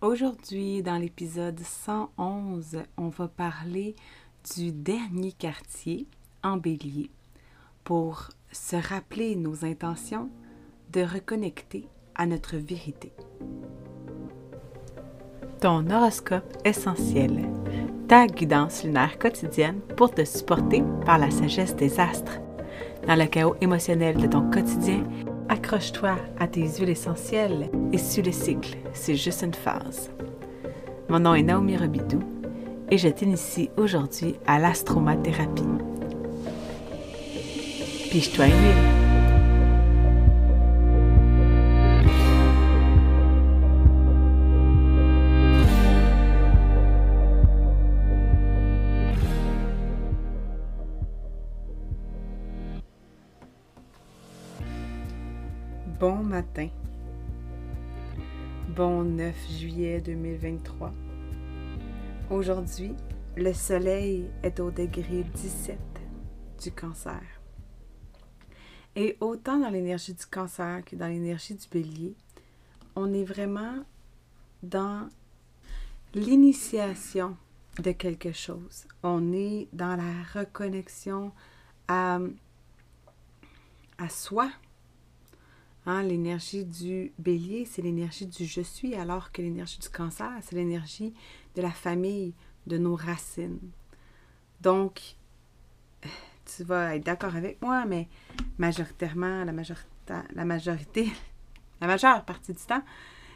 [0.00, 3.96] Aujourd'hui, dans l'épisode 111, on va parler
[4.54, 6.06] du dernier quartier
[6.44, 7.10] en bélier
[7.82, 10.30] pour se rappeler nos intentions
[10.92, 13.12] de reconnecter à notre vérité.
[15.60, 17.50] Ton horoscope essentiel,
[18.06, 22.38] ta guidance lunaire quotidienne pour te supporter par la sagesse des astres.
[23.08, 25.02] Dans le chaos émotionnel de ton quotidien,
[25.48, 30.10] accroche-toi à tes huiles essentielles et suis le cycle, c'est juste une phase.
[31.08, 32.20] Mon nom est Naomi Robidou
[32.90, 35.62] et je t'initie aujourd'hui à l'astromathérapie.
[38.10, 38.87] Piche-toi une huile.
[56.38, 56.68] Matin.
[58.76, 60.92] Bon 9 juillet 2023.
[62.30, 62.94] Aujourd'hui,
[63.36, 65.80] le soleil est au degré 17
[66.62, 67.20] du cancer.
[68.94, 72.14] Et autant dans l'énergie du cancer que dans l'énergie du bélier,
[72.94, 73.84] on est vraiment
[74.62, 75.08] dans
[76.14, 77.36] l'initiation
[77.82, 78.86] de quelque chose.
[79.02, 81.32] On est dans la reconnexion
[81.88, 82.20] à,
[83.98, 84.48] à soi,
[85.90, 90.54] Hein, l'énergie du bélier, c'est l'énergie du je suis, alors que l'énergie du cancer, c'est
[90.54, 91.14] l'énergie
[91.56, 92.34] de la famille,
[92.66, 93.58] de nos racines.
[94.60, 95.16] Donc,
[96.44, 98.06] tu vas être d'accord avec moi, mais
[98.58, 99.52] majoritairement, la,
[100.44, 101.10] majorité,
[101.80, 102.82] la majeure partie du temps,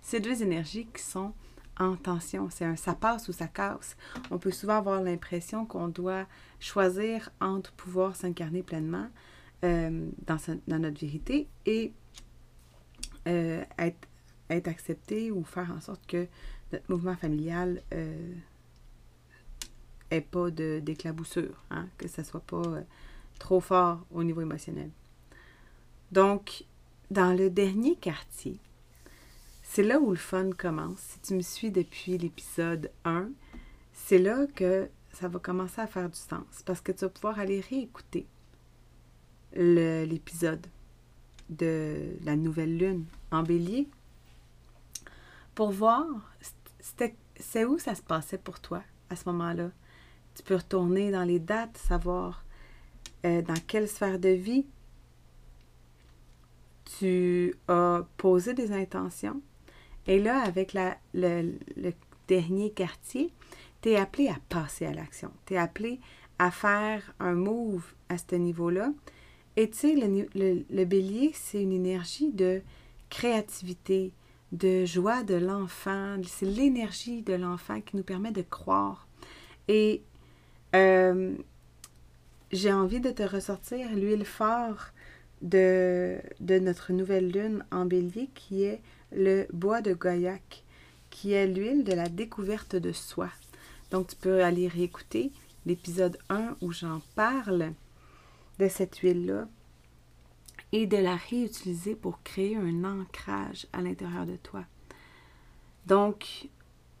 [0.00, 1.34] c'est deux énergies qui sont
[1.78, 2.48] en tension.
[2.48, 3.94] C'est un ça passe ou ça casse.
[4.30, 6.24] On peut souvent avoir l'impression qu'on doit
[6.60, 9.08] choisir entre pouvoir s'incarner pleinement
[9.64, 11.92] euh, dans, dans, notre vérité et
[13.26, 14.08] euh, être,
[14.50, 16.26] accepté ou faire en sorte que
[16.72, 18.32] notre mouvement familial euh,
[20.30, 22.82] pas d'éclaboussure, hein, que ça ne soit pas euh,
[23.38, 24.90] trop fort au niveau émotionnel.
[26.12, 26.64] Donc,
[27.10, 28.58] dans le dernier quartier,
[29.62, 30.98] c'est là où le fun commence.
[30.98, 33.28] Si tu me suis depuis l'épisode 1,
[33.92, 37.38] c'est là que ça va commencer à faire du sens parce que tu vas pouvoir
[37.38, 38.26] aller réécouter
[39.52, 40.66] l'épisode
[41.48, 43.88] de la nouvelle lune en bélier
[45.54, 46.06] pour voir
[47.40, 49.70] c'est où ça se passait pour toi à ce moment-là?
[50.34, 52.44] Tu peux retourner dans les dates, savoir
[53.24, 54.66] euh, dans quelle sphère de vie
[56.98, 59.40] tu as posé des intentions.
[60.06, 61.92] Et là, avec la, le, le
[62.28, 63.32] dernier quartier,
[63.82, 65.30] tu es appelé à passer à l'action.
[65.46, 66.00] Tu es appelé
[66.38, 68.92] à faire un move à ce niveau-là
[69.58, 72.62] et tu sais, le, bélier, c'est une énergie de
[73.10, 74.12] créativité,
[74.52, 76.16] de joie de l'enfant.
[76.28, 79.08] C'est l'énergie de l'enfant qui nous permet de croire.
[79.66, 80.02] Et
[80.76, 81.34] euh,
[82.52, 84.92] j'ai envie de te ressortir l'huile phare
[85.42, 88.80] de, de notre nouvelle lune en bélier qui est
[89.10, 90.62] le bois de Goyak,
[91.10, 93.30] qui est l'huile de la découverte de soi.
[93.90, 95.32] Donc tu peux aller réécouter
[95.66, 97.72] l'épisode 1 où j'en parle
[98.58, 99.48] de cette huile-là
[100.72, 104.64] et de la réutiliser pour créer un ancrage à l'intérieur de toi.
[105.86, 106.48] Donc,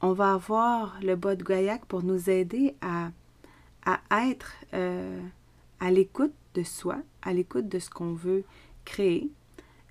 [0.00, 3.10] on va avoir le bas de Gaillac pour nous aider à,
[3.84, 5.20] à être euh,
[5.80, 8.44] à l'écoute de soi, à l'écoute de ce qu'on veut
[8.84, 9.30] créer.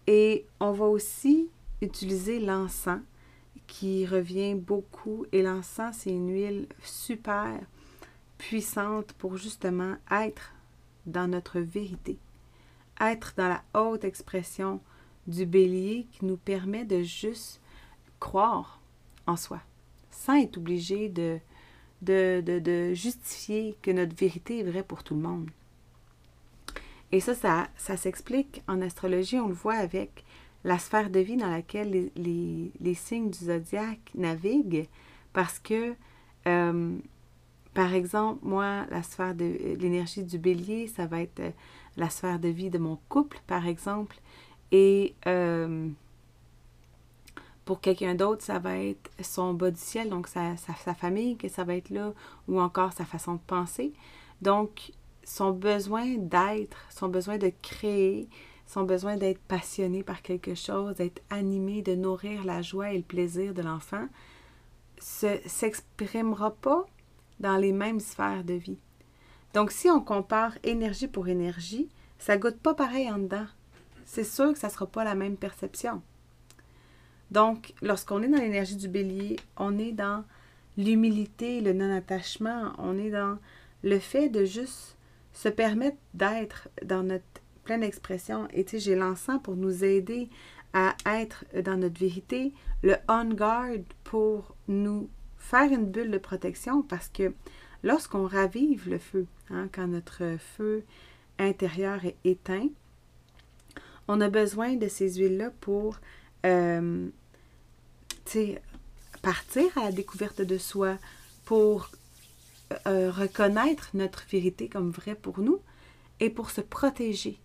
[0.08, 1.50] Et on va aussi
[1.82, 3.02] utiliser l'encens
[3.68, 5.26] qui revient beaucoup.
[5.32, 7.60] Et l'encens, c'est une huile super
[8.38, 10.54] puissante pour justement être
[11.08, 12.18] dans notre vérité.
[13.02, 14.80] Être dans la haute expression
[15.26, 17.62] du bélier qui nous permet de juste
[18.20, 18.80] croire
[19.26, 19.60] en soi,
[20.10, 21.40] sans être obligé de,
[22.02, 25.50] de, de, justifier que notre vérité est vraie pour tout le monde.
[27.12, 27.36] Et ça,
[27.76, 30.26] ça, s'explique en astrologie, on le voit avec
[30.64, 34.88] la sphère de vie dans laquelle les, les, les signes du zodiaque naviguent,
[35.34, 35.94] parce que
[36.48, 36.98] euh,
[37.78, 41.52] par exemple, moi, la sphère de l'énergie du bélier, ça va être euh,
[41.96, 44.20] la sphère de vie de mon couple, par exemple.
[44.72, 45.88] Et euh,
[47.66, 50.56] pour quelqu'un d'autre, ça va être son bas du ciel, donc sa,
[50.96, 52.14] famille, que ça va être là,
[52.48, 53.94] ou encore sa façon de penser.
[54.42, 54.92] Donc,
[55.24, 58.28] son besoin d'être, son besoin de créer,
[58.66, 63.04] son besoin d'être passionné par quelque chose, d'être animé, de nourrir la joie et le
[63.04, 64.08] plaisir de l'enfant,
[64.98, 66.88] s'exprimera pas
[67.40, 68.80] dans les mêmes sphères de vie.
[69.54, 71.90] Donc, si on compare énergie pour énergie,
[72.20, 73.48] ça goûte pas pareil en dedans.
[74.06, 76.02] C'est sûr que ça ne sera pas la même perception.
[77.32, 80.24] Donc, lorsqu'on est dans l'énergie du bélier, on est dans
[80.78, 83.38] l'humilité, le non-attachement, on est dans
[83.84, 84.98] le fait de juste
[85.34, 87.26] se permettre d'être dans notre
[87.64, 88.48] pleine expression.
[88.54, 90.30] Et tu sais, j'ai l'encens pour nous aider
[90.74, 92.54] à être dans notre vérité,
[92.84, 93.72] le on guard
[94.04, 97.34] pour nous faire une bulle de protection parce que
[97.84, 100.84] lorsqu'on ravive le feu, hein, quand notre feu
[101.40, 102.68] intérieur est éteint,
[104.08, 106.00] on a besoin de ces huiles-là pour
[106.46, 107.08] euh,
[109.22, 110.98] partir à la découverte de soi,
[111.46, 111.90] pour
[112.86, 115.60] euh, reconnaître notre vérité comme vraie pour nous
[116.20, 117.40] et pour se protéger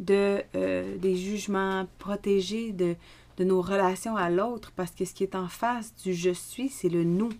[0.00, 2.96] de, euh, des jugements, protéger de,
[3.40, 6.68] de nos relations à l'autre, parce que ce qui est en face du je suis,
[6.68, 7.30] c'est le nous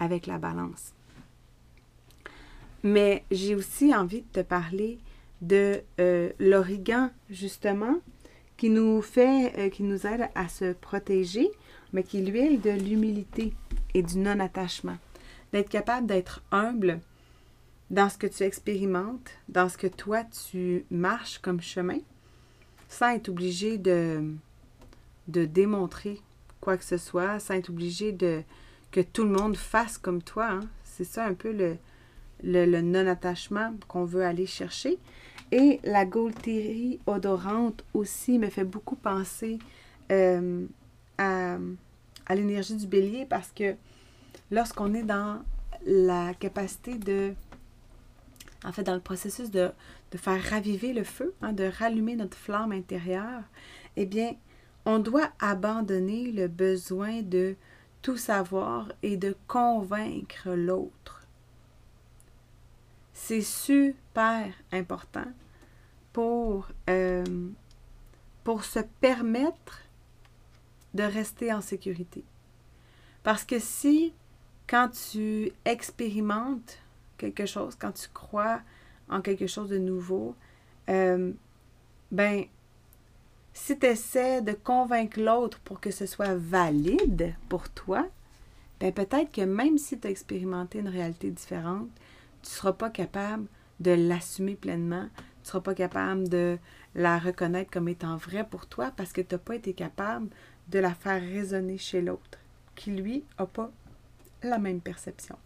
[0.00, 0.94] avec la balance.
[2.82, 4.98] Mais j'ai aussi envie de te parler
[5.42, 8.00] de euh, l'origan, justement,
[8.56, 11.48] qui nous fait, euh, qui nous aide à se protéger,
[11.92, 13.54] mais qui est l'huile de l'humilité
[13.94, 14.98] et du non-attachement.
[15.52, 16.98] D'être capable d'être humble
[17.90, 22.00] dans ce que tu expérimentes, dans ce que toi tu marches comme chemin,
[22.88, 24.34] sans être obligé de,
[25.28, 26.20] de démontrer
[26.60, 28.42] quoi que ce soit, sans être obligé de
[28.90, 30.50] que tout le monde fasse comme toi.
[30.50, 30.60] Hein.
[30.84, 31.76] C'est ça un peu le,
[32.44, 34.98] le, non-attachement qu'on veut aller chercher.
[35.50, 39.58] Et la gaultérie odorante aussi me fait beaucoup penser
[40.12, 40.66] euh,
[41.18, 41.58] à,
[42.30, 43.74] l'énergie du bélier parce que
[44.50, 45.42] lorsqu'on est dans
[45.86, 47.34] la capacité de,
[48.64, 49.70] en fait, dans le processus de,
[50.12, 53.42] de faire raviver le feu, hein, de rallumer notre flamme intérieure,
[53.96, 54.34] eh bien,
[54.84, 57.56] on doit abandonner le besoin de
[58.02, 61.22] tout savoir et de convaincre l'autre.
[63.12, 65.26] C'est super important
[66.12, 67.24] pour, euh,
[68.42, 69.80] pour se permettre
[70.92, 72.24] de rester en sécurité.
[73.22, 74.12] Parce que si,
[74.66, 76.78] quand tu expérimentes
[77.16, 78.60] quelque chose, quand tu crois
[79.08, 80.34] en quelque chose de nouveau,
[80.88, 81.32] euh,
[82.10, 82.44] ben,
[83.54, 88.06] si tu essaies de convaincre l'autre pour que ce soit valide pour toi,
[88.80, 91.88] ben peut-être que même si tu as expérimenté une réalité différente,
[92.42, 93.46] tu ne seras pas capable
[93.80, 96.58] de l'assumer pleinement, tu ne seras pas capable de
[96.94, 100.28] la reconnaître comme étant vraie pour toi parce que tu n'as pas été capable
[100.68, 102.38] de la faire résonner chez l'autre,
[102.74, 103.70] qui lui n'a pas
[104.42, 105.36] la même perception.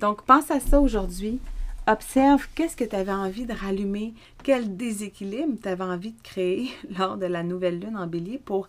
[0.00, 1.40] Donc, pense à ça aujourd'hui.
[1.90, 4.14] Observe qu'est-ce que tu avais envie de rallumer,
[4.44, 8.68] quel déséquilibre tu avais envie de créer lors de la nouvelle lune en bélier pour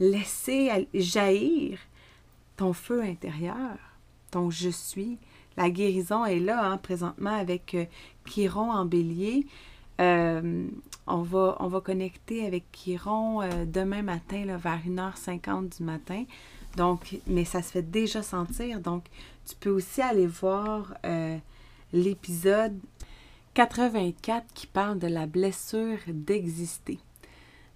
[0.00, 1.78] laisser jaillir
[2.56, 3.76] ton feu intérieur,
[4.30, 5.18] ton je suis?
[5.58, 7.84] La guérison est là hein, présentement avec euh,
[8.24, 9.46] Chiron en bélier.
[10.00, 10.66] Euh,
[11.06, 16.24] on, va, on va connecter avec Chiron euh, demain matin vers 1h50 du matin.
[16.78, 18.80] Donc, mais ça se fait déjà sentir.
[18.80, 19.04] Donc,
[19.46, 20.94] tu peux aussi aller voir
[21.92, 22.78] l'épisode
[23.54, 26.98] 84 qui parle de la blessure d'exister.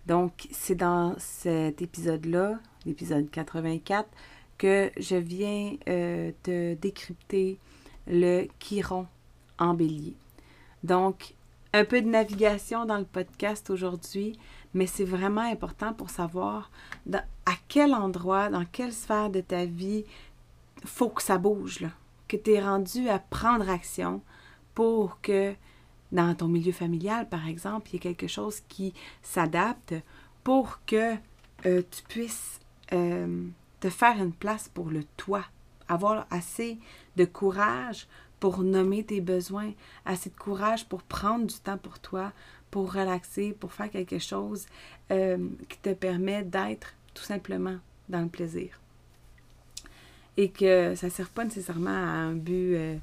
[0.07, 4.09] Donc, c'est dans cet épisode-là, l'épisode 84,
[4.57, 7.59] que je viens te décrypter
[8.07, 9.07] le Chiron
[9.59, 10.17] en bélier.
[10.83, 11.35] Donc,
[11.75, 14.39] un peu de navigation dans le podcast aujourd'hui,
[14.73, 16.71] mais c'est vraiment important pour savoir
[17.13, 20.05] à quel endroit, dans quelle sphère de ta vie,
[20.85, 21.87] faut que ça bouge,
[22.29, 24.23] que tu es rendu à prendre action
[24.75, 25.55] pour que
[26.13, 29.95] dans ton milieu familial, par exemple, il y ait quelque chose qui s'adapte
[30.45, 31.15] pour que
[31.67, 32.61] euh, tu puisses
[32.93, 33.47] euh,
[33.81, 35.45] te faire une place pour le toi,
[35.89, 36.79] avoir assez
[37.17, 38.07] de courage
[38.41, 39.73] pour nommer tes besoins,
[40.05, 42.33] assez de courage pour prendre du temps pour toi,
[42.71, 44.67] pour relaxer, pour faire quelque chose
[45.11, 48.81] euh, qui te permet d'être tout simplement dans le plaisir.
[50.39, 52.97] Et que ça ne sert pas nécessairement à un but, euh,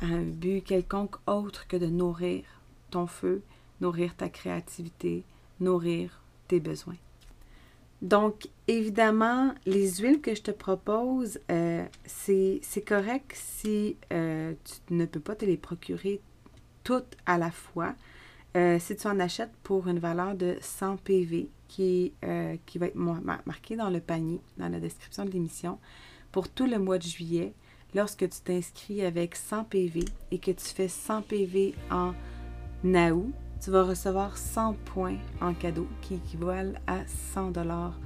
[0.00, 2.42] un but quelconque autre que de nourrir
[2.90, 3.42] ton feu,
[3.82, 5.24] nourrir ta créativité,
[5.60, 6.96] nourrir tes besoins.
[8.00, 15.04] Donc, évidemment, les huiles que je te propose, euh, c'est correct si euh, tu ne
[15.04, 16.22] peux pas te les procurer
[16.82, 17.94] toutes à la fois.
[18.78, 22.12] Si tu en achètes pour une valeur de 100 PV, qui,
[22.66, 25.78] qui va être marqué dans le panier, dans la description de l'émission,
[26.34, 27.54] pour tout le mois de juillet,
[27.94, 32.12] lorsque tu t'inscris avec 100 PV et que tu fais 100 PV en
[32.82, 37.96] août, tu vas recevoir 100 points en cadeau qui équivalent à 100 dollars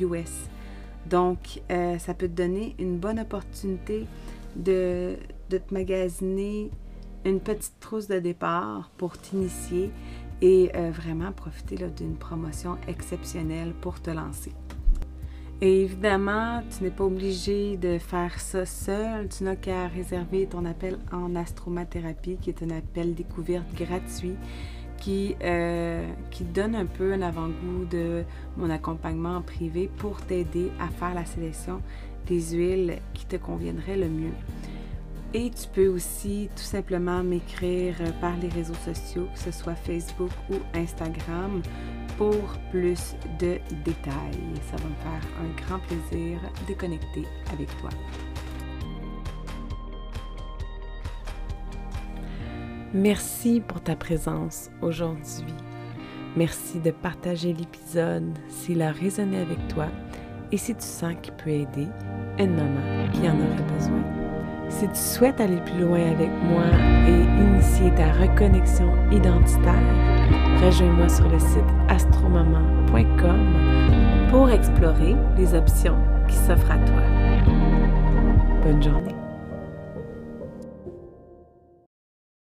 [0.00, 0.32] US.
[1.08, 4.06] Donc, euh, ça peut te donner une bonne opportunité
[4.56, 5.14] de,
[5.48, 6.72] te magasiner
[7.24, 9.92] une petite trousse de départ pour t'initier
[10.42, 14.50] et euh, vraiment profiter d'une promotion exceptionnelle pour te lancer.
[15.62, 19.28] Et évidemment, tu n'es pas obligé de faire ça seul.
[19.28, 24.36] Tu n'as qu'à réserver ton appel en astromathérapie, qui est un appel découverte gratuit
[24.98, 28.24] qui, euh, qui donne un peu un avant-goût de
[28.56, 31.80] mon accompagnement en privé pour t'aider à faire la sélection
[32.26, 34.34] des huiles qui te conviendraient le mieux.
[35.34, 40.30] Et tu peux aussi tout simplement m'écrire par les réseaux sociaux, que ce soit Facebook
[40.50, 41.62] ou Instagram,
[42.16, 42.34] pour
[42.70, 44.54] plus de détails.
[44.70, 47.90] Ça va me faire un grand plaisir de connecter avec toi.
[52.94, 55.54] Merci pour ta présence aujourd'hui.
[56.36, 59.88] Merci de partager l'épisode s'il a résonné avec toi
[60.52, 61.88] et si tu sens qu'il peut aider
[62.38, 64.25] une maman qui en aurait besoin.
[64.68, 66.64] Si tu souhaites aller plus loin avec moi
[67.06, 69.74] et initier ta reconnexion identitaire,
[70.62, 73.54] rejoins-moi sur le site astromaman.com
[74.30, 77.02] pour explorer les options qui s'offrent à toi.
[78.62, 79.14] Bonne journée.